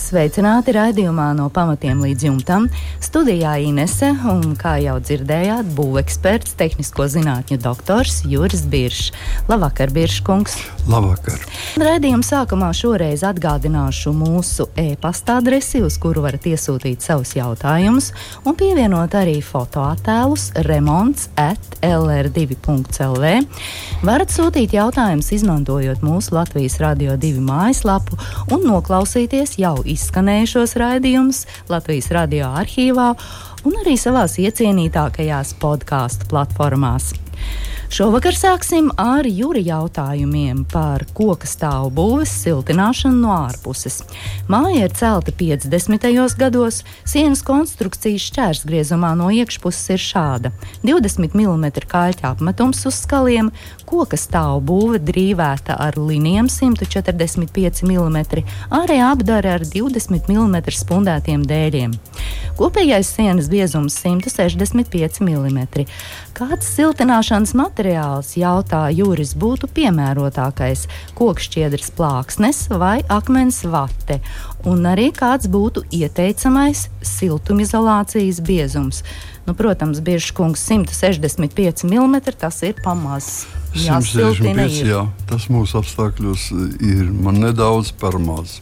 [0.00, 2.66] Sveicināti raidījumā no pamatiem līdz jumtam.
[3.04, 9.10] Studijā Inese un, kā jau dzirdējāt, būveksperts, tehnisko zinātņu doktors Juris Biršs.
[9.50, 10.56] Labvakar, Birškungs!
[10.88, 11.44] Labvakar!
[11.78, 18.10] Raidījuma sākumā šoreiz atgādināšu mūsu e-pasta adresi, uz kuru varat iesūtīt savus jautājumus
[18.48, 23.34] un pievienot arī fotoattēlus remonts at lr2.lv.
[24.06, 28.16] Varat sūtīt jautājumus izmantojot mūsu Latvijas Radio 2 mājaslapu
[28.50, 33.08] un noklausīties jau izskanējušos raidījumus Latvijas radio arhīvā
[33.68, 37.12] un arī savās iecienītākajās podkāstu platformās.
[37.90, 43.96] Šovakar sāksim ar jūri jautājumiem par koka stāvu būves siltināšanu no ārpuses.
[44.46, 46.06] Māja ir celta 50.
[46.38, 50.52] gados, sienas konstrukcijas šķērsgriezumā no iekšpuses ir šāda-
[50.86, 53.50] 20 mm kāļķa apmetums uz skaliem,
[53.90, 61.98] koka stāvu būve drīvēta ar linijām 145 mm, ārējā apdara ar 20 mm spundētiem dēļiem.
[62.54, 65.86] Kopējais sienas biezums 165 mm.
[66.36, 70.86] Kāds siltināšanas materiāls, jautā Juris, būtu piemērotākais-
[71.18, 74.20] kokšķiedras plāksnes vai akmens vate,
[74.64, 79.02] un arī kāds būtu ieteicamais siltumizolācijas biezums.
[79.46, 83.46] Nu, protams, bieži kungs 165 mm tas ir pamazs.
[83.74, 86.50] Jā, 165, jā, tas mūsu apstākļos
[86.80, 88.60] ir nedaudz par maz.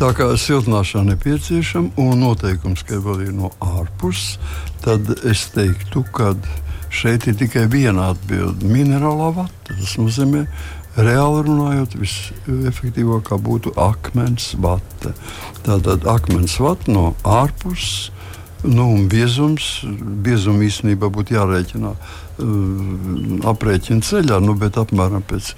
[0.00, 4.38] Tā kā siltināšana nepieciešama un noteikums, ka vēl ir no ārpuses,
[4.80, 6.34] tad es teiktu, ka
[6.90, 9.74] šeit ir tikai viena atbilde- minerālā vata.
[9.74, 10.46] Tas nozīmē,
[10.98, 15.14] reāli runājot, visefektīvākā būtu akmens vata.
[15.66, 18.10] Tātad akmens vata no ārpuses.
[18.60, 19.86] Nu, biezums,
[20.20, 25.54] biezums īstenībā būtu jārēķina uh, aprēķina ceļā, nu, bet apmēram pēc,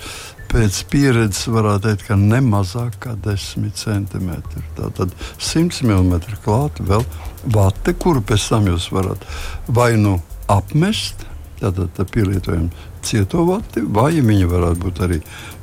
[0.53, 4.31] pēc pieredzes varētu teikt, ka ne mazāk kā 10 cm.
[4.79, 6.15] Tātad 100 mm
[6.45, 7.03] klāt vēl
[7.51, 9.27] vate, kuru pēc tam jūs varat
[9.67, 10.21] vai nu
[10.53, 11.27] apmest,
[11.71, 12.71] tad pielietojam
[13.07, 15.21] cieto vati, vai viņa varētu būt arī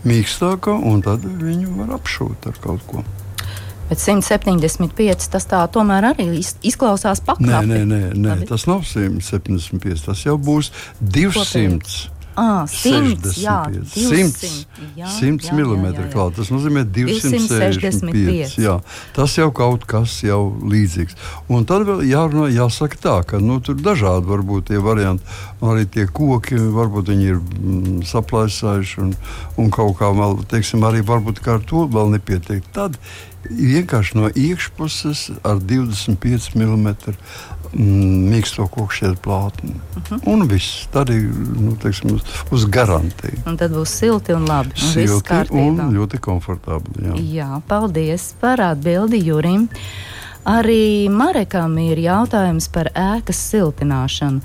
[0.08, 3.04] mīkstāka, un tad viņu var apšūt ar kaut ko.
[3.90, 7.66] Bet 175 tas tā tomēr arī izklausās pakāpē.
[7.66, 10.06] Nē, nē, nē, nē tas nav 175.
[10.06, 10.70] Tas jau būs
[11.02, 11.34] 200.
[11.40, 12.19] Kopēji.
[12.40, 14.50] Ah, 100, 60, jā, 200,
[14.96, 16.38] 100, 100 mm klāt.
[16.38, 18.56] Tas nozīmē 265.
[18.64, 18.78] Jā,
[19.16, 21.18] tas jau kaut kas jau līdzīgs.
[21.52, 25.28] Un tad vēl jārunā, jāsaka tā, ka nu, tur dažādi var būt tie varianti.
[25.60, 29.12] Arī tie koki, varbūt viņi ir mm, saplēsājuši un,
[29.60, 32.64] un kaut kā vēl, teiksim, arī varbūt ar to vēl nepietiek.
[32.72, 32.96] Tad
[33.50, 36.88] vienkārši no iekšpuses ar 25 mm
[37.74, 39.76] mīksto kokšķietu plātni.
[39.96, 40.22] Uh -huh.
[40.34, 40.88] Un viss.
[40.92, 42.22] Tad ir nu, teiksim, uz,
[42.52, 43.42] uz garantiju.
[43.46, 44.70] Un tad būs silti un labi.
[44.70, 47.06] Un silti un ļoti komfortabli.
[47.06, 47.16] Jā.
[47.34, 49.70] jā, paldies par atbildi Jurim.
[50.48, 54.40] Arī Marekam ir jautājums par ēkas siltināšanu.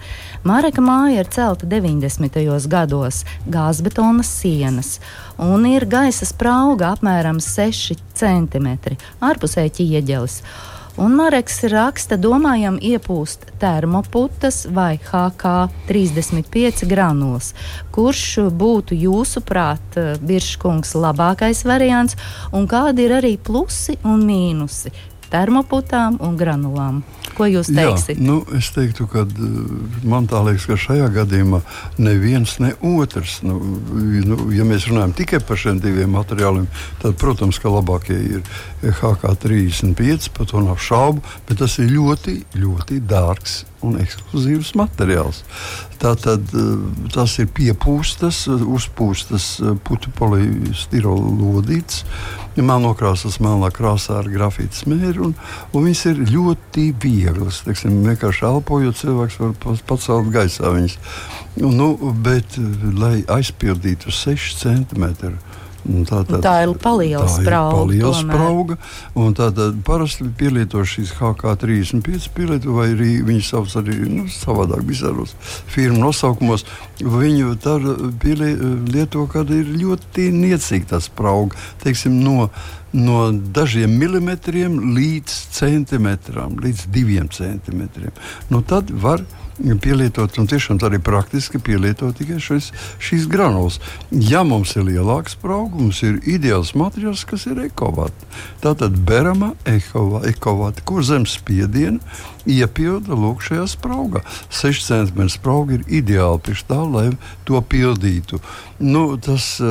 [0.44, 2.68] Mareka māja ir celta 90.
[2.68, 4.98] gados, gāzbetona sienas,
[5.38, 8.68] un ir gaisa sprauga apmēram 6 cm,
[9.22, 10.42] ārpusē ķieģelis.
[10.94, 17.48] Un Mareks raksta, domājam, iepūst termoputas vai HK35 granulas.
[17.90, 22.14] Kurš būtu jūsuprāt, Biržkungs, labākais variants,
[22.54, 24.94] un kādi ir arī plusi un mīnusi
[25.34, 27.02] termoputām un granulām?
[27.34, 28.20] Ko jūs teiksiet?
[28.20, 29.24] Jā, nu, es teiktu, ka
[30.06, 31.60] man tā liekas, ka šajā gadījumā
[31.98, 33.40] neviens ne otrs.
[33.42, 33.58] Nu,
[33.90, 36.68] nu, ja mēs runājam tikai par šiem diviem materiāliem,
[37.02, 38.46] tad, protams, ka labākie ir
[38.84, 45.42] HK35, par to nav šaubu, bet tas ir ļoti, ļoti dārgs un ekskluzīvs materiāls.
[46.02, 46.50] Tātad
[47.14, 49.48] tas ir piepūstas, uzpūstas
[49.86, 52.02] putu polistirola lodītes
[52.62, 55.22] melnokrāsas, melnā krāsā ar grafītu smēri.
[55.26, 55.34] Un,
[55.72, 57.62] un viņas ir ļoti vieglas.
[57.66, 59.56] Teiksim, vienkārši elpojot, cilvēks var
[59.88, 60.98] pacelt gaisā viņas.
[61.62, 61.94] Nu,
[62.26, 62.58] bet,
[62.98, 65.53] lai aizpildītu 6 centimetrus
[65.84, 67.82] Tā, tā, tā ir paliela sprauga.
[67.82, 68.76] Paliela sprauga
[69.36, 75.34] tātad parasti pielieto šīs HK35 pielieto, vai arī viņi sauc arī nu, savādāk bizarros
[75.74, 76.64] firmu nosaukumos.
[77.02, 77.56] Viņu
[78.22, 81.58] pielieto, kad ir ļoti niecīga tā sprauga.
[81.82, 82.50] Teiksim, no,
[82.94, 88.14] no dažiem milimetriem līdz centimetram, līdz diviem centimetriem.
[88.50, 89.24] Nu, tad var
[89.54, 93.80] pielietot, un tiešām tā arī praktiski pielietot tikai šis, šīs granulas.
[94.10, 98.26] Ja mums ir lielāks spraugs, mums ir ideāls materiāls, kas ir ekovāts.
[98.62, 102.02] Tātad berama ekovāta, kur zem spiediena
[102.50, 104.24] iepilda lūk šajā spraugā.
[104.50, 107.06] 6 cm sprauga ir ideāli priekš tā, lai
[107.44, 108.40] to pildītu.
[108.78, 109.68] Nu, tas, eh,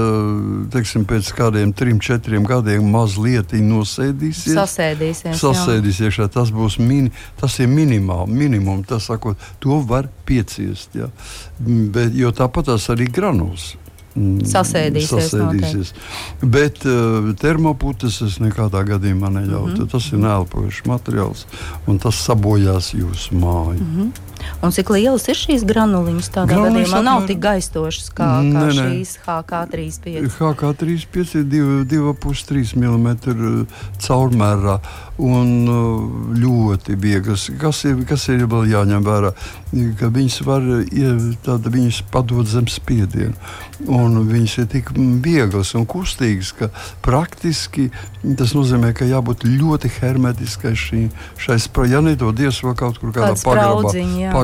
[0.74, 4.57] teiksim, pēc kādiem 3-4 gadiem mazliet nosēdīsies.
[4.57, 5.38] Sasēdīsies.
[5.42, 6.30] Sasēdīsies iekšā.
[6.31, 8.88] Tas būs mini, tas ir minimāli, minimums.
[8.88, 10.95] Tas, sakot, to var pieciest.
[10.95, 11.12] Ja.
[11.60, 13.74] Bet, jo tāpat tās arī granulas.
[14.13, 15.09] Mm, sasēdīsies.
[15.09, 15.94] sasēdīsies.
[16.45, 19.71] Bet uh, termoputes es nekādā gadījumā neļautu.
[19.71, 19.89] Mm -hmm.
[19.89, 21.45] Tas ir neelpojošs materiāls
[21.88, 23.81] un tas sabojās jūsu māju.
[23.81, 24.12] Mm -hmm.
[24.63, 26.30] Un cik lielas ir šīs granuliņas?
[26.31, 30.30] Tādā Granuliņas gadījumā nav tik gaistošas kā, kā ne, šīs HK35.
[30.38, 31.50] HK35 ir
[31.92, 33.10] 2,5-3 mm
[34.06, 34.77] caurmērā
[35.19, 36.06] un uh,
[36.39, 37.50] ļoti vieglas.
[37.60, 39.33] Kas ir, kas ir vēl jāņem vērā?
[40.00, 40.66] Ka viņas var
[41.44, 43.36] tāda, viņas padot zem spiedienu.
[43.83, 46.71] Un viņas ir tik vieglas un kustīgas, ka
[47.04, 47.89] praktiski
[48.39, 51.04] tas nozīmē, ka jābūt ļoti hermetiskai šī,
[51.42, 51.92] šai spēlē.
[51.92, 53.92] Ja nedodies vēl kaut kur kādā pagrabā,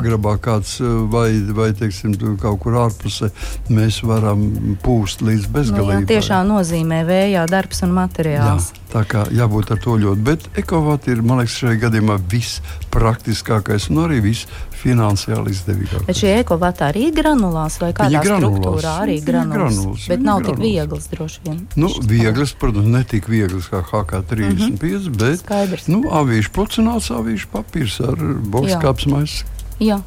[0.09, 3.29] pagrabā kāds eh, vai, vai teiksim, kaut kur ārpusē,
[3.69, 6.01] mēs varam pūst līdz bezgalībai.
[6.03, 8.71] Nu, tiešām nozīmē vējā darbs un materiāls.
[8.71, 12.63] Jā, tā kā jābūt ar to ļoti, bet ekovāti ir, man liekas, šajā gadījumā viss
[12.94, 16.06] praktiskākais un arī viss finansiāli izdevīgāk.
[16.07, 20.47] Bet šie ekovāti arī granulās vai kādā struktūrā arī granulas, granulas bet nav granulas.
[20.47, 21.62] tik vieglas droši vien.
[21.75, 25.19] Nu, vieglas, protams, ne tik vieglas kā HK35, mm -hmm.
[25.19, 25.88] bet Skaidrs.
[25.91, 28.15] nu, avīšu pucināts, avīšu papīrs ar
[28.55, 29.58] bokskāps maisu.
[29.79, 30.01] Jā,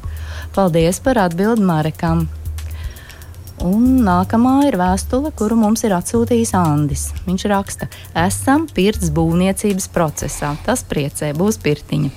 [0.53, 2.27] paldies par atbildi Marekam.
[3.63, 7.03] Un nākamā ir vēstule, kuru mums ir atsūtījis Andris.
[7.23, 7.87] Viņš raksta,
[8.19, 10.51] esam pirts būvniecības procesā.
[10.65, 12.11] Tas priecē, būs pirtiņa.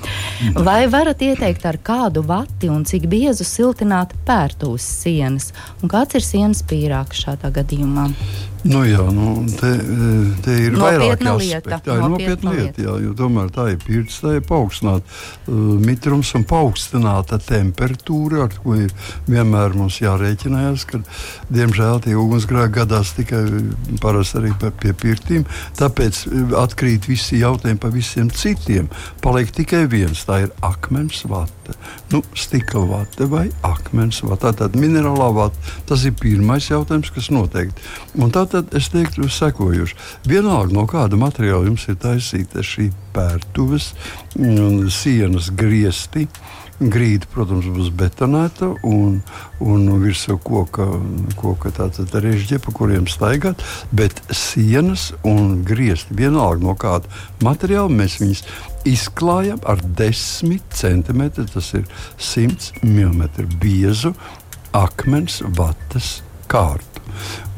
[0.66, 5.52] Vai varat ieteikt, ar kādu vati un cik biezu siltināt pērtūs sienas?
[5.80, 8.10] Un kāds ir sienas pīrāks šādā gadījumā?
[8.66, 9.70] Nu, jā, nu, te,
[10.44, 11.78] te ir vairāk aspekti.
[11.86, 15.58] Tā ir nopietna lieta, lieta jā, jo tomēr tā ir pirts, tā ir paaugstināta uh,
[15.82, 18.94] mitrums un paaugstināta temperatūra, ar ko ir
[19.28, 21.02] vienmēr mums jārēķinās, ka,
[21.52, 23.44] diemžēl, tie ugunsgrēki gadās tikai
[24.02, 25.46] parasti arī pie pirtīm.
[25.78, 28.90] Tāpēc uh, atkrīt visi jautājumi par visiem citiem.
[29.24, 31.76] Paliek tikai viens, tā ir akmens vata.
[32.12, 34.52] Nu, stikla vata vai akmens vata.
[34.52, 35.74] Tātad minerālā vata.
[35.88, 37.82] Tas ir pirmais jautājums, kas noteikti.
[38.22, 39.96] Un tātad tad es teiktu, sekojuši.
[40.28, 43.92] Vienalga no kāda materiāla jums ir taisīta šī pērtuves,
[44.92, 46.26] sienas griezti.
[46.76, 49.22] Grīda, protams, būs betonēta un,
[49.64, 50.84] un virsū koka,
[51.40, 51.70] koka
[52.20, 53.64] režģie, pa kuriem staigāt,
[53.96, 57.08] bet sienas un griezti vienalga no kāda
[57.40, 58.44] materiāla mēs viņus
[58.92, 61.88] izklājam ar 10 centimetriem, tas ir
[62.20, 63.24] 100 mm
[63.56, 64.12] biezu
[64.76, 66.18] akmens vatas
[66.52, 66.95] kārtu.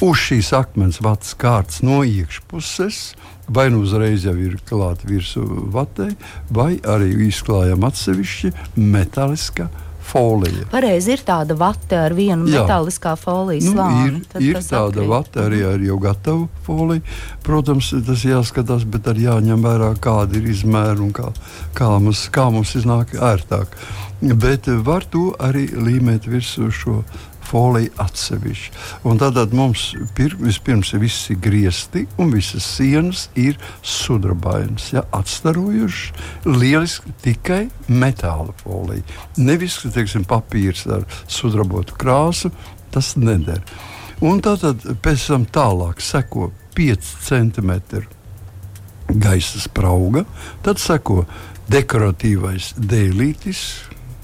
[0.05, 3.03] Uz šīs akmens vatas kārtas no iekšpuses
[3.49, 6.13] vai nu uzreiz jau ir klāta virsū vatē,
[6.53, 9.69] vai arī izklājam atsevišķi metāliska
[10.09, 10.67] folija.
[10.73, 12.65] Pareizi ir tāda vate ar vienu Jā.
[12.65, 14.23] metāliskā folijas nu, slāni.
[14.41, 15.11] Ir, ir tāda atkrīt.
[15.13, 17.17] vate arī ar jau gatavu foliju.
[17.45, 21.33] Protams, tas jāskatās, bet arī jāņem vērā, kāda ir izmēra un kā,
[21.77, 23.77] kā, mums, kā mums iznāk ērtāk.
[24.21, 27.03] Bet var to arī līmēt virsū šo
[27.49, 28.73] folija atsevišķi.
[29.09, 36.13] Un tātad mums pir, vispirms ir visi griezti un visas sienas ir sudrabainas, ja, atstarojušas.
[36.49, 39.05] Lieliski tikai metāla folija.
[39.41, 42.53] Nevis, teiksim, papīrs ar sudrabotu krāsu,
[42.95, 43.63] tas neder.
[44.25, 48.07] Un tātad pēc tam tālāk seko 5 centimetri
[49.09, 50.25] gaisa sprauga,
[50.63, 51.23] tad seko
[51.71, 53.63] dekoratīvais dēlītis,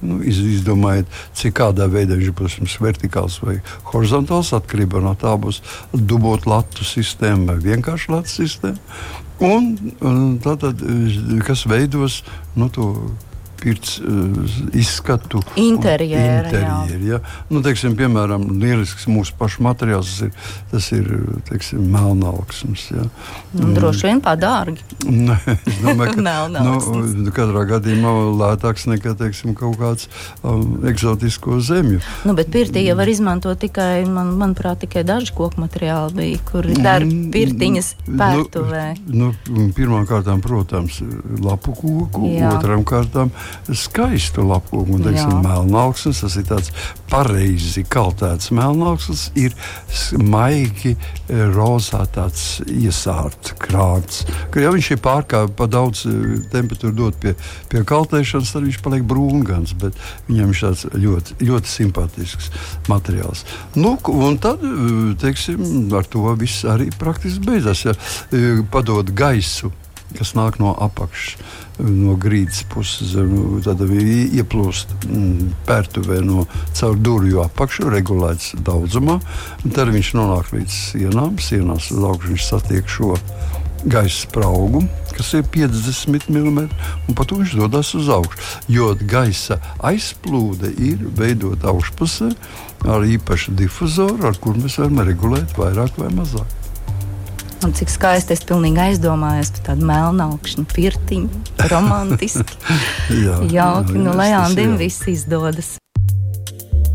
[0.04, 3.58] Nu, izdomājiet, cik kādā veidā viņš būs jums vertikāls vai
[3.92, 4.52] horizontāls.
[4.56, 8.80] Atkarībā no tā būs dubult latu sistēma vai vienkārši latu sistēma.
[9.44, 9.72] Un,
[10.04, 10.82] un tātad,
[11.46, 12.22] kas veidos
[12.54, 12.92] nu, to
[13.64, 15.40] pirts uh, izskatu.
[15.56, 17.20] Interjera, interjeri, ja.
[17.48, 20.32] nu, teiksim, piemēram, lielisks mūsu pašu materiāls ir,
[20.72, 21.08] tas ir
[21.48, 22.86] teiksim, melnaugsnes.
[22.92, 23.06] Ja.
[23.56, 24.84] Nu, droši vien padārgi.
[25.28, 30.08] Nē, es domāju, ka nu, katrā gadījumā lētāks nekā teiksim, kaut kāds
[30.42, 32.02] um, eksotisko zemju.
[32.28, 36.68] Nu, bet pirtī jau var izmantot tikai, man, manuprāt, tikai daži koku materiāli bija, kur
[36.74, 38.84] dar mm, pirtiņas pērtuvē.
[39.08, 41.00] Nu, nu, pirmām kārtām, protams,
[41.44, 42.52] lapu koku, Jā.
[42.58, 43.32] otrām kārtām
[43.72, 45.00] skaistu lapūgu.
[45.04, 46.70] Teiksim, melnaugsnes, tas ir tāds
[47.10, 49.54] pareizi kaltēts melnaugsnes, ir
[50.20, 54.24] maigi e, rozā tāds iesārts krāts.
[54.58, 56.14] Ja viņš ir pārkāpis pa daudz e,
[56.52, 57.34] temperatūru dot pie,
[57.72, 62.50] pie kaltēšanas, tad viņš paliek brūngans, bet viņam ir tāds ļoti, ļoti simpātisks
[62.90, 63.44] materiāls.
[63.78, 67.84] Nu, un tad, e, teiksim, ar to viss arī praktiski beidzas.
[67.84, 67.94] Ja
[68.70, 69.72] padod gaisu
[70.14, 71.40] kas nāk no apakšas,
[71.78, 73.14] no grīdas puses.
[73.16, 74.94] Nu, ieplūst
[75.68, 79.20] pērtuvē no caur durvju apakšu, regulēts daudzumā.
[79.64, 81.38] Tad viņš nonāk līdz sienām.
[81.42, 83.14] Sienās uz augšu viņš satiek šo
[83.84, 84.80] gaisa spraugu,
[85.12, 86.58] kas ir 50 mm,
[87.08, 88.40] un pat viņš dodas uz augšu.
[88.72, 92.32] Jo gaisa aizplūde ir veidota augšpusē
[92.88, 96.63] ar īpašu difuzoru, ar kuru mēs varam regulēt vairāk vai mazāk.
[97.64, 102.58] Un cik skaisti es pilnīgi aizdomājos par tādu melnaukšanu, pirtiņu, romantiski.
[103.24, 105.78] jā, Jauki, nu, lai Andim viss izdodas.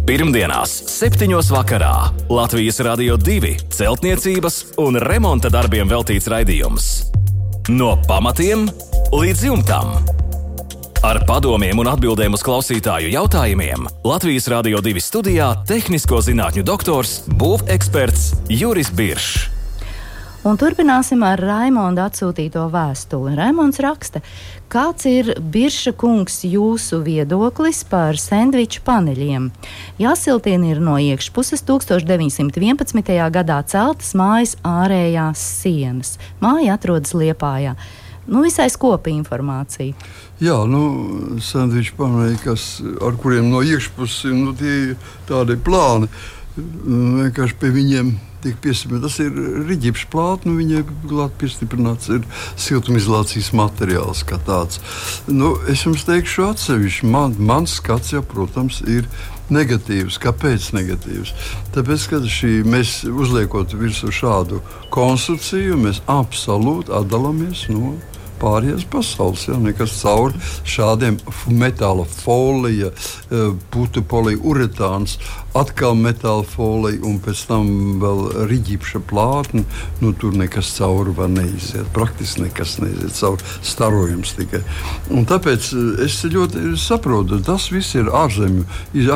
[0.05, 1.25] Pirmdienās, 7.
[1.53, 1.93] vakarā
[2.29, 6.87] Latvijas Rādio 2 celtniecības un remonta darbiem veltīts raidījums.
[7.73, 8.69] No pamatiem
[9.13, 9.93] līdz jumtam.
[11.05, 18.35] Ar padomiem un atbildēm uz klausītāju jautājumiem Latvijas Rādio 2 studijā- tehnisko zinātņu doktors, būveksperts
[18.49, 19.58] Juris Biršs.
[20.47, 23.33] Un turpināsim ar Raimonda atsūtīto vēstuli.
[23.35, 24.21] Raimonds raksta,
[24.71, 29.49] kāds ir Birša kungs jūsu viedoklis par sandviču paneļiem?
[29.99, 33.11] Jāsiltina ir no iekšpuses 1911.
[33.35, 36.15] gadā celtas mājas ārējās sienas.
[36.39, 37.75] Māja atrodas Liepājā.
[38.29, 39.91] Nu, visai skopa informācija.
[40.39, 40.81] Jā, nu,
[41.43, 42.71] sandviču paneļi, kas,
[43.03, 44.93] ar kuriem no iekšpuses nu, tie
[45.27, 46.07] tādi plāni,
[46.57, 48.11] vienkārši pie viņiem
[48.43, 49.17] tiek piestiprināts.
[49.17, 49.39] Tas ir
[49.69, 52.27] rīķis plāts, nu, viņai klāt piestiprināts ir
[52.59, 54.79] siltumizolācijas materiāls kā tāds.
[55.27, 59.09] Nu, es jums teikšu atsevišķi, man, mans skats jau, protams, ir
[59.53, 60.19] negatīvs.
[60.21, 61.33] Kāpēc negatīvs?
[61.75, 64.61] Tāpēc, ka šī, mēs uzliekot virsū šādu
[64.93, 67.97] konstrukciju, mēs absolūti atdalāmies no
[68.39, 69.45] pārējās pasaules.
[69.49, 69.57] Ja?
[69.61, 70.35] Nekas caur
[70.67, 71.19] šādiem
[71.51, 75.17] metāla folija, eh, putu poliuretāns,
[75.57, 77.69] atkal metāla folija un pēc tam
[78.01, 79.63] vēl rīķipša plātne.
[80.03, 81.89] Nu, tur nekas cauri var neiziet.
[81.95, 83.45] Praktiski nekas neiziet cauri.
[83.65, 84.61] Starojums tikai.
[85.13, 88.65] Un tāpēc eh, es ļoti saprotu, tas viss ir ārzemju,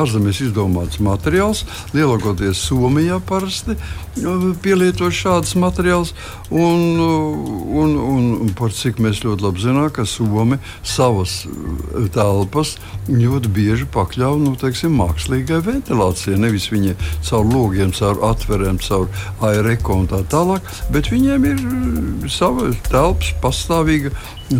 [0.00, 1.64] ārzemēs izdomāts materiāls.
[1.94, 6.14] Lielākoties Somijā parasti eh, pielieto šādus materiālus.
[6.50, 12.76] Un, un, un, un par cik mēs ļoti labi zinām, ka Somi savas eh, telpas
[13.08, 16.23] ļoti bieži pakļauj nu, teiksim, mākslīgai ventilācijai.
[16.28, 16.94] Nevis viņi
[17.28, 19.08] caur logiem, caur atverēm, caur
[19.44, 24.14] aereko un tā tālāk, bet viņiem ir eh, sava telpas pastāvīga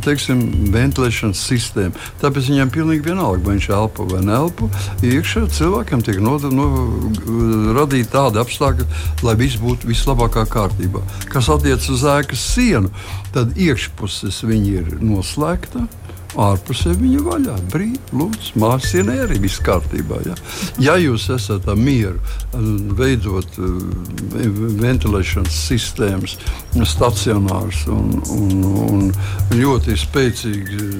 [0.04, 0.40] teiksim,
[0.72, 2.06] ventilēšanas sistēma.
[2.22, 4.68] Tāpēc viņam pilnīgi vienalga, vai viņš elpo vai nelpo.
[5.04, 6.68] Iekšā cilvēkam tiek no, no,
[7.76, 8.88] radīti tādi apstākļi,
[9.26, 11.04] lai viss būtu vislabākā kārtībā.
[11.32, 12.92] Kas attiecas uz ēkas sienu,
[13.36, 15.86] tad iekšpuses viņi ir noslēgta
[16.40, 17.56] ārpusē viņa vaļā.
[17.72, 20.20] Brīvi, lūdzu, mākslinieci arī viss kārtībā.
[20.26, 20.36] Ja,
[20.82, 22.18] ja jūs esat mieru,
[22.98, 23.70] veidot uh,
[24.82, 26.36] ventilēšanas sistēmas,
[26.94, 29.10] stacionārs un, un, un
[29.54, 30.90] ļoti spēcīgi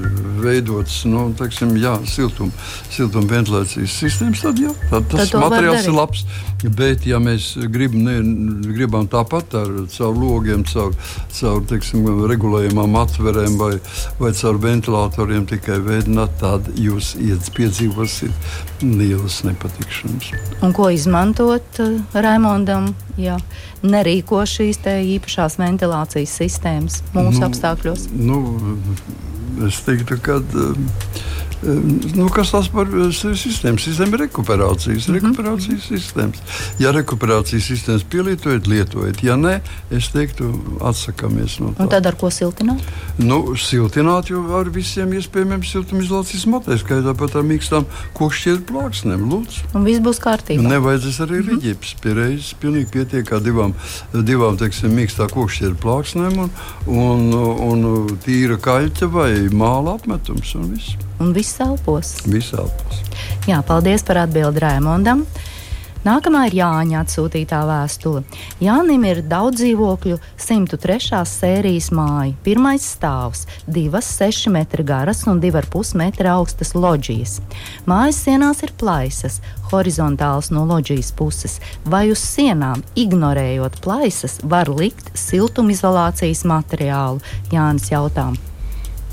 [0.45, 2.53] veidots nu, teiksim, jā, siltum,
[2.93, 6.26] siltum ventilācijas sistēmas, tad, jā, tad tas tad materiāls ir labs.
[6.64, 8.14] Bet, ja mēs grib, ne,
[8.73, 10.95] gribam tāpat ar caur logiem, caur,
[11.37, 13.75] caur teiksim, regulējumām atverēm vai,
[14.21, 17.14] vai caur ventilātoru, faktoriem tikai veidināt, tad jūs
[17.57, 20.35] piedzīvosiet lielas nepatikšanas.
[20.61, 23.38] Un ko izmantot uh, Raimondam, ja
[23.81, 28.09] nerīko šīs īpašās ventilācijas sistēmas mūsu nu, apstākļos?
[28.12, 28.43] Nu,
[29.64, 30.43] es teiktu, ka.
[30.52, 30.76] Uh,
[32.14, 33.80] Nu, kas tas par eh, sistēmu?
[33.80, 35.16] Sistēma ir rekuperācijas, -hmm.
[35.18, 36.42] rekuperācijas sistēmas.
[36.78, 39.23] Ja rekuperācijas sistēmas pielietojat, lietojiet.
[39.25, 41.85] Ja nē, es teiktu, atsakāmies no tā.
[41.85, 42.83] Un tad ar ko siltināt?
[43.18, 49.25] Nu, siltināt jau ar visiem iespējamiem siltumizolācijas materiāliem, kā tāpat ar mīkstām kokšķietu plāksnēm.
[49.30, 49.73] Lūdzu.
[49.75, 50.68] Un viss būs kārtībā.
[50.68, 51.64] Nevajadzēs arī mm -hmm.
[51.64, 51.94] rīķis.
[52.02, 53.75] Pie reizes pilnīgi pietiek ar divām,
[54.12, 56.50] divām teiksim, mīkstā kokšķietu plāksnēm un,
[56.87, 57.35] un,
[57.71, 62.16] un tīra kaļķa vai māla apmetums un viss un viss elpos.
[62.26, 63.02] Viss elpos.
[63.49, 65.26] Jā, paldies par atbildi Raimondam.
[66.04, 68.21] Nākamā ir Jāņa atsūtītā vēstule.
[68.61, 71.23] Jānim ir daudz dzīvokļu, 103.
[71.30, 77.38] sērijas māja, pirmais stāvs, divas 6 metri garas un 2,5 metri augstas loģijas.
[77.88, 79.40] Mājas sienās ir plaisas,
[79.73, 81.56] horizontāls no loģijas puses,
[81.88, 87.25] vai uz sienām, ignorējot plaisas, var likt siltumizolācijas materiālu?
[87.49, 88.35] Jānis jautā.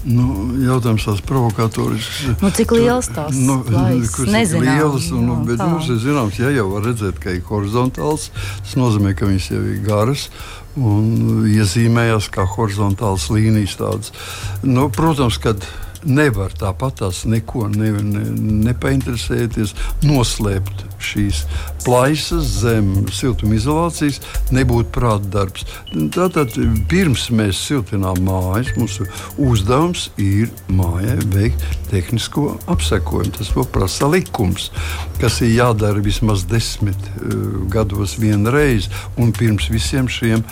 [0.02, 0.26] Nu,
[0.66, 2.40] jautājums tāds provokatorisks.
[2.42, 4.32] Nu, cik liels tas nu, ir?
[4.34, 4.64] Nezinu.
[4.66, 5.68] Lielas, un, nu, bet tā.
[5.70, 8.32] mums ir zināms, ja jau var redzēt, ka ir horizontāls,
[8.64, 10.26] tas nozīmē, ka viņas jau ir garas
[10.80, 13.78] un iezīmējas kā horizontāls līnijas.
[13.82, 14.14] Tādas.
[14.66, 15.68] Nu, protams, kad
[16.06, 18.24] nevar tāpat tās neko ne, ne,
[18.68, 21.44] nepainteresēties, noslēpt šīs
[21.82, 24.20] plaisas zem siltumizolācijas,
[24.54, 25.66] nebūtu prāta darbs.
[26.14, 26.54] Tātad
[26.92, 29.08] pirms mēs siltinām mājas, mūsu
[29.42, 33.34] uzdevums ir mājai veikt tehnisko apsekojumu.
[33.38, 34.70] Tas prasa likums,
[35.22, 40.46] kas ir jādara vismaz desmit uh, gados vienreiz, un pirms visiem šiem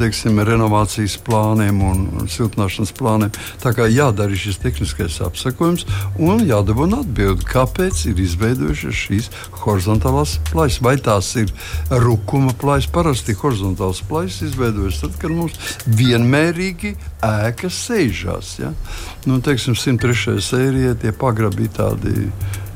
[0.00, 3.32] teiksim, renovācijas plāniem un siltināšanas plāniem.
[3.62, 5.84] Tā kā jādara šis tehniskais tehniskais apsakojums
[6.18, 9.28] un jādabūna atbildi, kāpēc ir izveidojušās šīs
[9.62, 10.80] horizontālās plaisas.
[10.82, 11.52] Vai tās ir
[11.90, 15.54] rukuma plaisas, parasti horizontāls plaisas izveidojas tad, kad mums
[15.86, 18.56] vienmērīgi ēkas sēžās.
[18.62, 18.72] Ja?
[19.26, 20.40] Nu, teiksim, 103.
[20.42, 22.26] sērijā tie pagrabi ir tādi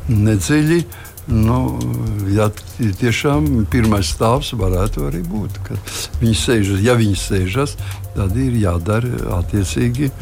[0.09, 0.85] nedziļi.
[1.27, 1.75] Nu,
[2.31, 2.47] ja
[2.79, 5.59] tiešām pirmais stāvs varētu arī būt,
[6.21, 7.75] viņi sēžas, ja viņi sēžas,
[8.15, 9.11] tad ir jādara
[9.41, 10.13] attiecīgi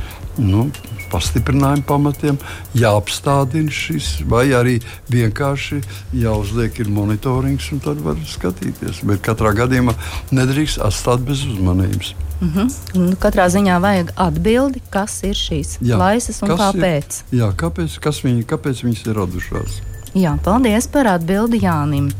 [0.40, 0.70] nu,
[1.12, 2.38] pastiprinājumu pamatiem,
[2.78, 4.78] jāapstādina šis, vai arī
[5.12, 5.80] vienkārši
[6.24, 9.02] jāuzliek ir monitorings, un tad var skatīties.
[9.08, 9.96] Bet katrā gadījumā
[10.34, 12.14] nedrīkst atstāt bez uzmanības.
[12.40, 13.16] Mm -hmm.
[13.16, 17.22] Katrā ziņā vajag atbildi, kas ir šīs jā, plaisas un kāpēc.
[17.30, 19.80] Ir, jā, kāpēc, viņi, kāpēc viņas ir radušās?
[20.14, 22.12] Jā, paldies par atbildi Jānim.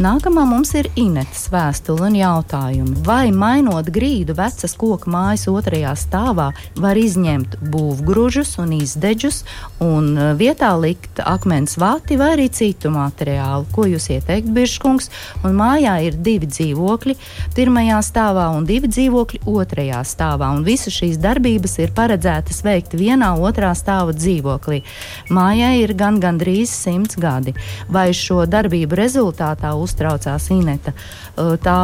[0.00, 2.94] Nākamā mums ir Inetes vēstule un jautājumi.
[3.04, 6.46] Vai mainot grīdu vecas koku mājas otrajā stāvā,
[6.80, 9.42] var izņemt būvgrūžus un izdeģus
[9.84, 13.68] un e, vietā likt akmens vati vai arī citu materiālu?
[13.74, 15.10] Ko jūs ieteikt, Biržkungs?
[15.44, 17.18] Un mājā ir divi dzīvokļi,
[17.52, 20.54] pirmajā stāvā un divi dzīvokļi otrajā stāvā.
[20.56, 24.80] Un visas šīs darbības ir paredzētas veikt vienā otrā stāva dzīvoklī.
[25.28, 27.52] Mājai ir gan gandrīz simts gadi.
[27.92, 30.94] Vai šo darbību rezultātā uztraucās Ineta.
[31.36, 31.76] Tā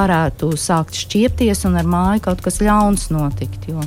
[0.00, 3.68] varētu sākt šķiepties un ar māju kaut kas ļauns notikt.
[3.70, 3.84] Jo,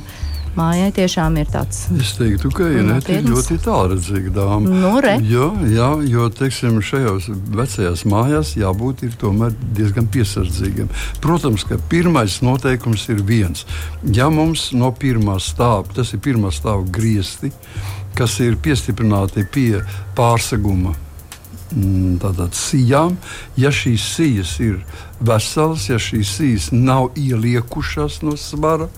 [0.58, 1.84] Mājai tiešām ir tāds.
[2.00, 4.72] Es teiktu, ka Inêta ir ļoti tālredzīga dāma.
[4.82, 5.14] Nu, re.
[5.22, 9.04] jo, jā, jo teiksim, šajās vecajās mājās jābūt
[9.76, 10.90] diezgan piesardzīgiem.
[11.22, 13.66] Protams, ka pirmais noteikums ir viens.
[14.02, 17.52] Ja mums no pirmā stāva, tas ir pirmā stāva griezti,
[18.18, 19.84] kas ir piestiprināti pie
[20.18, 20.96] pārseguma
[22.22, 23.16] tātad sijām.
[23.56, 24.78] Ja šīs sijas ir
[25.20, 28.88] veselas, ja šīs sijas nav ieliekušās no svara,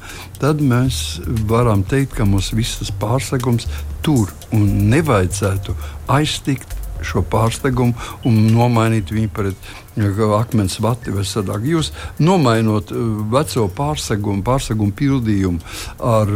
[0.41, 3.69] tad mēs varam teikt, ka mums visas pārsegums
[4.05, 5.75] tur un nevajadzētu
[6.11, 7.95] aiztikt šo pārsteigumu
[8.29, 11.65] un nomainīt viņu pret akmens vati vai sadāk.
[11.67, 13.01] Jūs nomainot uh,
[13.33, 15.59] veco pārsegumu, pārsegumu pildījumu
[15.99, 16.31] ar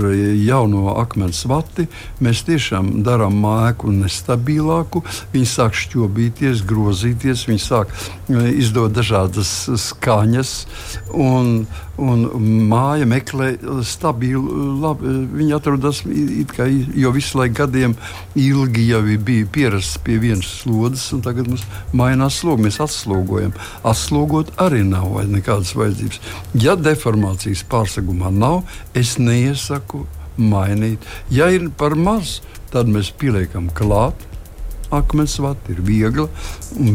[0.44, 1.86] jauno akmens vati,
[2.20, 5.04] mēs tiešām darām māku nestabilāku.
[5.32, 9.54] Viņi sāk šķobīties, grozīties, viņi sāk uh, izdot dažādas
[9.88, 10.54] skaņas.
[11.14, 12.24] Un, Un
[12.66, 13.52] māja meklē
[13.86, 16.00] stabilu, labi, viņi atrodas
[16.50, 17.94] kā jau visu laiku gadiem
[18.34, 21.62] ilgi jau bija pierasts pie vienas slodzes, un tagad mums
[21.94, 23.43] mainās slogi, mēs atslogojam.
[23.84, 26.20] Atslogot arī nav nekādas vajadzības.
[26.60, 28.62] Ja deformācijas pārsegumā nav,
[28.94, 30.04] es neiesaku
[30.36, 31.02] mainīt.
[31.30, 32.40] Ja ir par maz,
[32.72, 34.30] tad mēs pieliekam klāt
[34.94, 36.28] akmens vati ir viegli,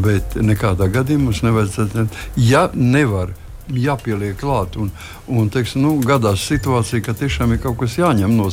[0.03, 2.07] bet nekādā gadījumā mums nevajadzētu.
[2.39, 3.33] Ja nevar
[3.69, 4.77] jāpieliek klāt.
[4.79, 4.91] Un,
[5.27, 8.49] un teiksim, nu, gadās situācija, ka tiešām ir kaut kas jāņem no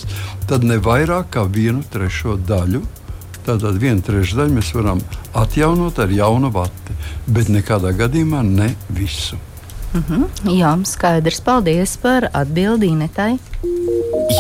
[0.49, 2.83] tad ne vairāk kā vienu trešo daļu.
[3.47, 5.01] Tātad vienu trešdaļu mēs varam
[5.39, 6.97] atjaunot ar jaunu vati,
[7.31, 9.39] bet nekādā gadījumā ne visu.
[9.95, 11.41] Mm -hmm, jā, skaidrs.
[11.41, 13.39] Paldies par atbildi Inetai.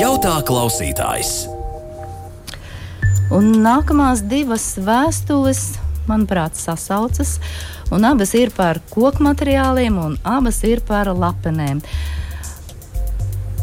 [0.01, 1.47] Jautā klausītājs.
[3.31, 7.40] Un nākamās divas vēstules, manuprāt, sasaucas.
[7.90, 11.81] Un abas ir par koku materiāliem, un abas ir par lapenēm.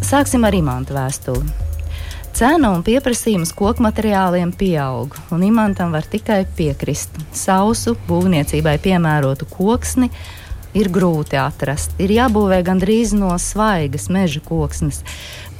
[0.02, 1.63] Sāksim ar imanta vēstuli.
[2.34, 7.14] Cena un pieprasījums koku materiāliem pieaug, un imantam var tikai piekrist.
[7.38, 10.10] Sausu, būvniecībai piemērotu koksni
[10.74, 11.94] ir grūti atrast.
[12.02, 15.04] Ir jābūvē gandrīz no svaigas meža koksnes,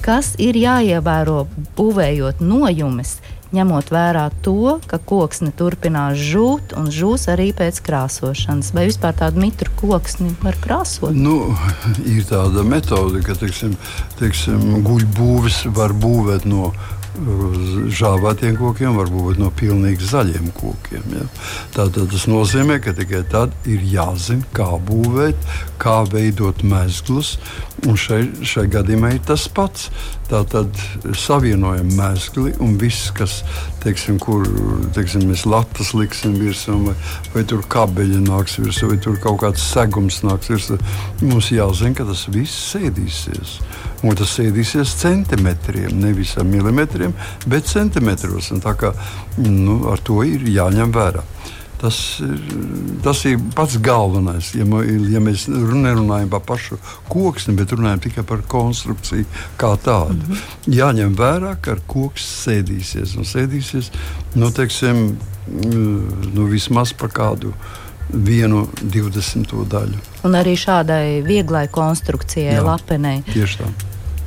[0.02, 1.44] kas ir jāievēro
[1.78, 3.20] būvējot nojumes,
[3.54, 8.72] ņemot vērā to, ka koksne turpinās žūt un žūs arī pēc krāsošanas.
[8.76, 11.14] Vai vispār tādu mitru koksni var krāsot?
[11.14, 11.54] Nu,
[12.08, 13.76] ir tāda metode, ka teiksim,
[14.20, 16.72] teiksim, guļbūvis var būvēt no
[17.14, 21.04] žāvētiem kokiem, var būt no pilnīgi zaļiem kokiem.
[21.14, 21.26] Ja.
[21.76, 25.38] Tātad tas nozīmē, ka tikai tad ir jāzina, kā būvēt,
[25.78, 27.36] kā veidot mezglus.
[27.86, 29.90] Un šai, šai gadījumā ir tas pats.
[30.24, 30.78] Tātad
[31.20, 33.42] savienojam mezgli un viss, kas,
[33.82, 34.46] teiksim, kur
[34.96, 36.94] teiksim, mēs latas liksim virsū, vai,
[37.34, 40.78] vai tur kabeļi nāks virsū, vai tur kaut kāds segums nāks virsū.
[41.20, 43.58] Mums jāzina, ka tas viss sēdīsies.
[44.04, 47.12] Un tas sēdīsies centimetriem, nevis ar milimetriem,
[47.48, 48.50] bet centimetros.
[48.54, 48.94] Un tā kā
[49.44, 51.24] nu, ar to ir jāņem vērā.
[51.84, 51.96] Tas,
[53.04, 54.54] tas ir pats galvenais.
[54.56, 54.64] Ja,
[55.12, 56.78] ja mēs nerunājam par pašu
[57.12, 59.26] koksni, bet runājam tikai par konstrukciju
[59.60, 60.74] kā tādu, mm -hmm.
[60.78, 63.90] jāņem vērā, ka koks sēdīsies un sēdīsies
[64.34, 65.18] nu, teiksim,
[66.34, 67.52] nu, vismaz par kādu
[68.08, 70.00] vienu divdesmito daļu.
[70.24, 73.22] Un arī šādai vieglai konstrukcijai, Jā, lapenei.
[73.32, 73.72] Tieši tā.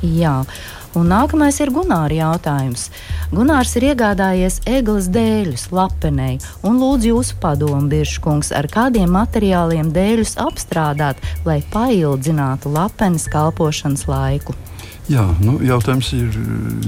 [0.02, 0.44] Jā.
[0.98, 2.88] Un nākamais ir Gunārs jautājums.
[3.30, 10.34] Gunārs ir iegādājies eglis dēļus lapenei un lūdz jūsu padomu, Biržkungs, ar kādiem materiāliem dēļus
[10.42, 14.56] apstrādāt, lai paildzinātu lapenes kalpošanas laiku.
[15.08, 16.34] Jā, nu, jautājums ir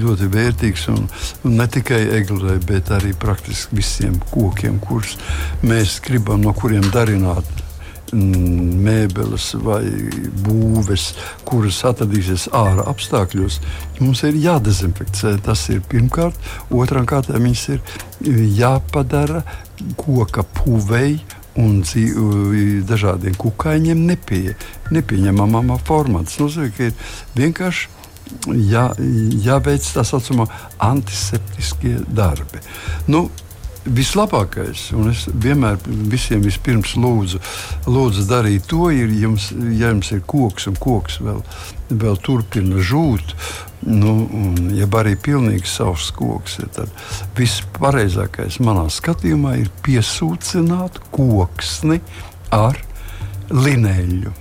[0.03, 0.91] ļoti vērtīgs.
[0.93, 1.07] Un,
[1.47, 5.17] un ne tikai eglē, bet arī praktiski visiem kokiem, kurus
[5.63, 7.70] mēs gribam no kuriem darināt
[8.13, 9.85] mēbeles vai
[10.45, 11.11] būves,
[11.49, 13.61] kuras atradīsies ārā apstākļos,
[14.01, 15.37] mums ir jādezinficē.
[15.45, 16.39] Tas ir pirmkārt.
[16.71, 17.83] Otrām kārtām viņas ir
[18.59, 19.45] jāpadara
[20.01, 21.21] koka puvei
[21.59, 21.81] un
[22.87, 24.57] dažādiem kukaiņiem nepie,
[24.95, 26.25] nepieņemamā formā.
[26.27, 26.95] Tas nozīmē, ka ir
[27.39, 27.89] vienkārši
[28.71, 28.87] jā,
[29.45, 30.47] jāveic tā saucamā
[30.83, 32.63] antiseptiskie darbi.
[33.11, 33.29] Nu,
[33.97, 35.79] vislabākais, un es vienmēr
[36.11, 37.41] visiem vispirms lūdzu,
[37.91, 41.43] lūdzu darīt to, ir, jums, ja jums ir koks un koks vēl,
[41.91, 43.35] vēl turpina žūt.
[43.81, 46.93] Nu, un, ja arī pilnīgi savs koks, ja, tad
[47.39, 52.03] vispareizākais manā skatījumā ir piesūcināt koksni
[52.53, 52.77] ar
[53.51, 54.37] lineļu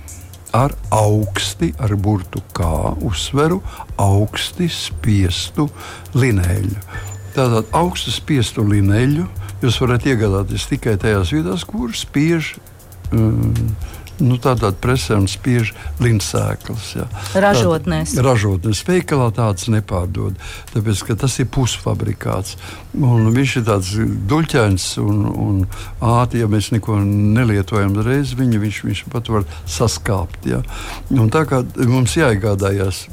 [0.52, 3.60] ar augsti, ar burtu kā uzsveru,
[4.02, 5.68] augsti spiestu
[6.18, 6.74] linēļu.
[7.36, 9.28] Tātad augstu spiestu lineļu
[9.62, 12.56] jūs varat iegādāties tikai tajās vietās, kur spiež.
[13.10, 13.54] Um,
[14.20, 16.90] nu, tādā presē un spiež linsēklas.
[16.98, 17.06] Ja.
[17.40, 18.14] Ražotnēs.
[18.16, 18.82] Tā, ražotnēs.
[18.86, 20.36] Veikalā tādas nepārdod,
[20.74, 22.56] tāpēc tas ir pusfabrikāts.
[22.96, 23.94] Un viņš ir tāds
[24.30, 25.62] duļķains un, un
[26.04, 30.50] ātri, ja mēs neko nelietojam reiz, viņu, viņš, viņš pat var saskāpt.
[30.50, 30.62] Ja.
[31.16, 33.06] Un tā kā mums jāiegādājas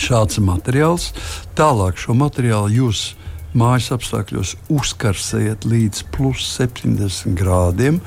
[0.00, 1.12] šāds materiāls.
[1.58, 3.12] Tālāk šo materiālu jūs
[3.58, 8.00] mājas apstākļos uzkarsējat līdz plus 70 grādiem.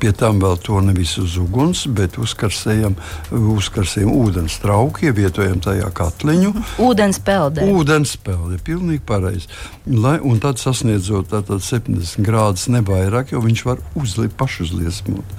[0.00, 2.96] Pie tam vēl to nevis uz uguns, bet uzkarsējam,
[3.30, 6.54] uzkarsējam ūdens trauku, ievietojam tajā katliņu.
[6.82, 7.68] Ūdens peldē.
[7.68, 9.50] Ūdens peldē, pilnīgi pareizi.
[9.86, 15.36] Lai, un tad sasniedzot tātad 70 grādus nevairāk, jo viņš var uzlikt pašuzliesmot.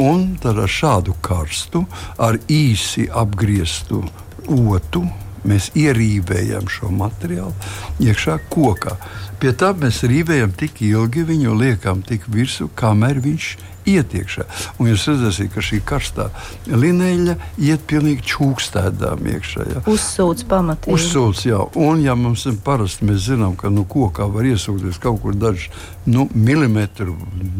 [0.00, 1.84] Un tad ar šādu karstu,
[2.22, 4.04] ar īsi apgrieztu
[4.48, 5.04] otu
[5.48, 7.54] mēs ierīvējam šo materiālu
[8.02, 8.96] iekšā kokā.
[9.42, 14.44] Pie tam mēs rīvējam tik ilgi, viņu liekam tik virsū, kamēr viņš ir ietiekšā.
[14.80, 16.28] Un jūs redzēsiet, ka šī karstā
[16.70, 19.66] lineļa iet pilnīgi čūkstēdām iekšā.
[19.72, 19.82] Ja.
[19.90, 20.94] Uzsūc pamatīgi.
[20.94, 21.60] Uzsūc, jā.
[21.78, 25.68] Un ja mums ir parasti, mēs zinām, ka nu, kokā var iesūkties kaut kur dažs
[26.06, 27.14] nu, milimetru,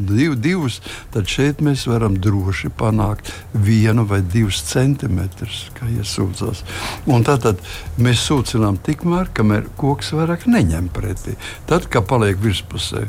[0.09, 0.81] div, divus,
[1.15, 6.65] tad šeit mēs varam droši panākt vienu vai divus centimetrus, kā iesūcās.
[7.11, 7.63] Un tātad
[8.03, 11.37] mēs sūcinām tikmēr, kamēr koks vairāk neņem pretī.
[11.73, 13.07] Tad, kad paliek virspusē,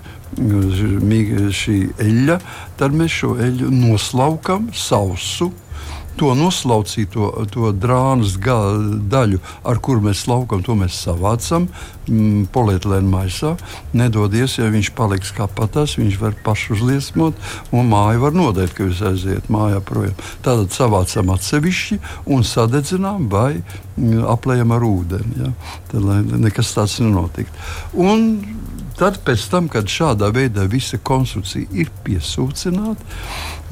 [1.51, 2.37] šī eļļa,
[2.79, 5.49] tad mēs šo eļļu noslaukam sausu.
[6.19, 11.65] To noslaucīto to drānas daļu, ar kuru mēs laukam, to mēs savācam
[12.05, 13.55] mm, polietilēna maisā.
[13.97, 17.39] Nedodies, ja viņš paliks kā patās, viņš var pašuzliesmot,
[17.73, 20.13] un māja var nodēt, ka jūs aiziet mājā projām.
[20.45, 21.99] Tātad savācam atsevišķi
[22.33, 25.53] un sadedzinām vai mm, aplējam ar ūdeni, ja?
[25.89, 27.65] tad, lai nekas tāds nenotiktu.
[27.97, 28.29] Un
[28.97, 29.17] Tad,
[29.49, 33.01] tam, kad šādā veidā visa konstrukcija ir piesūcināta,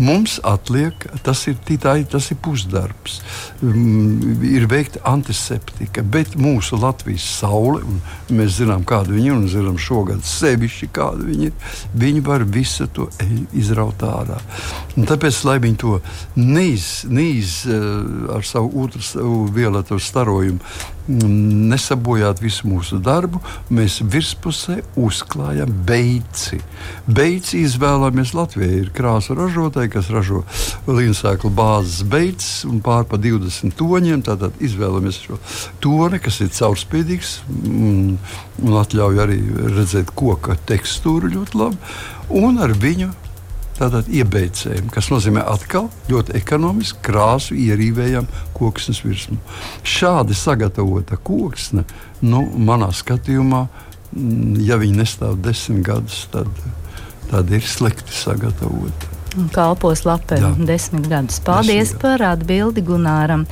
[0.01, 3.19] mums atliek tas ir, titai, tas ir pusdarbs.
[3.61, 7.83] Mm, ir veikta antiseptika, bet mūsu Latvijas saule,
[8.33, 12.89] mēs zinām, kāda viņa ir, un zinām šogad sevišķi, kāda viņa ir, viņi var visu
[12.89, 13.09] to
[13.57, 14.39] izraut ārā.
[14.97, 15.99] Un tāpēc, lai viņi to
[16.39, 17.85] neiz, neiz eh,
[18.37, 20.61] ar savu ultravioletu starojumu
[21.07, 23.41] nesabojāt visu mūsu darbu,
[23.73, 26.61] mēs virspusē uzklājam beici.
[27.07, 28.69] Beici izvēlamies Latvijā.
[28.81, 30.43] Ir krāsa ražotāji, kas ražo
[30.89, 34.23] līnsēklu bāzes beidzes un pār pa 20 toņiem.
[34.27, 35.39] Tātad izvēlamies šo
[35.83, 38.17] toni, kas ir caurspīdīgs un,
[38.61, 39.41] un atļauj arī
[39.77, 41.95] redzēt koka tekstūru ļoti labi.
[42.41, 43.11] Un ar viņu
[43.81, 49.39] tātad iebeicējam, kas nozīmē atkal ļoti ekonomiski krāsu ierīvējam koksnes virsmu.
[49.87, 51.85] Šādi sagatavota koksne,
[52.21, 53.63] nu, manā skatījumā,
[54.13, 56.51] mm, ja viņi nestāv desmit gadus, tad,
[57.31, 59.17] tad ir slikti sagatavota.
[59.55, 61.39] Kalpos lapē desmit gadus.
[61.39, 62.01] Paldies desmit.
[62.03, 63.45] par atbildi Gunāram.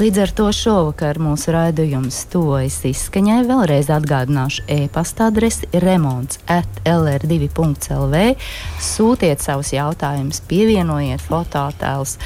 [0.00, 3.42] Līdz ar to šovakar mūsu raidījums tojas izskaņai.
[3.44, 8.22] Vēlreiz atgādināšu e-pasta adresi remonds at lr2.lv.
[8.80, 12.16] Sūtiet savus jautājumus, pievienojiet fototēlus.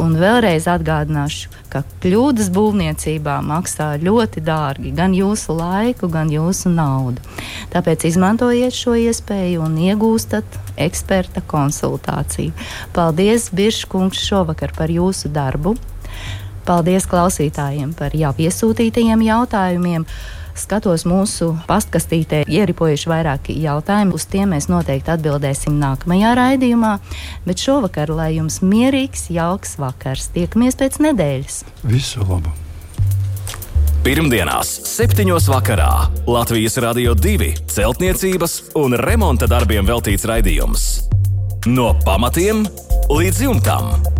[0.00, 7.20] Un vēlreiz atgādināšu, ka kļūdas būvniecībā maksā ļoti dārgi gan jūsu laiku, gan jūsu naudu.
[7.76, 12.56] Tāpēc izmantojiet šo iespēju un iegūstat eksperta konsultāciju.
[12.96, 15.76] Paldies, Biržkungs, šovakar par jūsu darbu!
[16.66, 20.06] Paldies klausītājiem par jau iesūtītajiem jautājumiem.
[20.60, 24.12] Skatos mūsu pastkastītē, ieripojuši vairāki jautājumi.
[24.16, 26.96] Uz tiem mēs noteikti atbildēsim nākamajā raidījumā.
[27.46, 31.62] Bet šovakar, lai jums mierīgs, jauks vakars, tiekamies pēc nedēļas.
[31.88, 32.52] Visu labu!
[34.00, 35.26] Pirmdienās, 7.
[35.52, 35.90] vakarā
[36.24, 40.86] Latvijas Rādio 2 celtniecības un remonta darbiem veltīts raidījums.
[41.68, 42.64] No pamatiem
[43.12, 44.19] līdz jumtam!